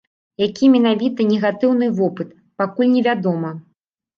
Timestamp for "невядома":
2.95-3.57